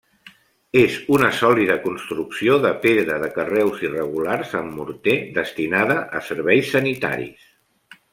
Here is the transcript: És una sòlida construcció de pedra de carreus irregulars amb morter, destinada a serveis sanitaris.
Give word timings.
És 0.83 0.93
una 1.15 1.27
sòlida 1.41 1.75
construcció 1.83 2.55
de 2.63 2.71
pedra 2.85 3.17
de 3.23 3.29
carreus 3.35 3.83
irregulars 3.89 4.55
amb 4.61 4.79
morter, 4.79 5.15
destinada 5.37 5.99
a 6.21 6.23
serveis 6.31 6.73
sanitaris. 6.77 7.45